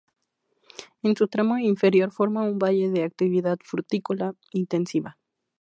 [1.03, 5.19] En su tramo inferior forma un valle de actividad frutícola intensiva.